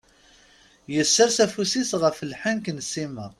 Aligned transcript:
Yessers 0.93 1.37
afus-is 1.45 1.91
ɣef 2.01 2.17
lḥenk 2.31 2.65
n 2.71 2.77
Sima. 2.91 3.27